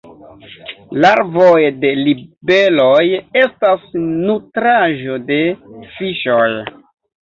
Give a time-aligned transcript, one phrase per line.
[1.05, 2.97] Larvoj de libeloj
[3.45, 3.87] estas
[4.27, 5.43] nutraĵo de
[5.97, 6.47] fiŝoj.